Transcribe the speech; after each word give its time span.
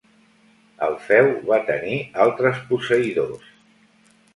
El 0.87 0.97
feu 1.11 1.29
va 1.51 1.61
tenir 1.69 2.01
altres 2.27 2.67
posseïdors. 2.75 3.57